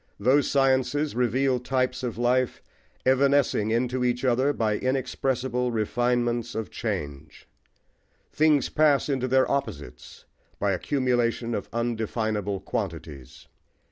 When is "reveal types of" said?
1.15-2.17